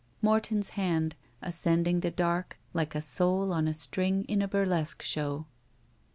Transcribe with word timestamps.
Morton's 0.19 0.69
hand, 0.71 1.13
ascending 1.43 1.99
the 1.99 2.09
klark 2.11 2.57
like 2.73 2.95
a 2.95 3.01
soul 3.01 3.53
on 3.53 3.67
a 3.67 3.73
string 3.75 4.23
in 4.23 4.41
a 4.41 4.47
burlesque 4.47 5.03
show. 5.03 5.45